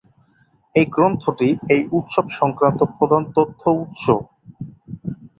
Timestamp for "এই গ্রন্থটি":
0.75-1.47